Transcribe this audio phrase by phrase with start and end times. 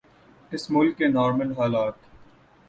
[0.51, 1.93] اس ملک کے نارمل حالات۔